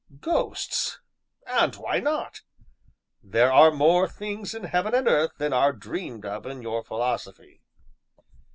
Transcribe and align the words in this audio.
Ghosts! 0.19 0.99
And 1.45 1.75
why 1.75 1.99
not? 1.99 2.41
"There 3.21 3.53
are 3.53 3.69
more 3.69 4.09
things 4.09 4.55
in 4.55 4.63
heaven 4.63 4.95
and 4.95 5.07
earth 5.07 5.33
than 5.37 5.53
are 5.53 5.73
dreamed 5.73 6.25
of 6.25 6.47
in 6.47 6.63
your 6.63 6.83
philosophy." 6.83 7.61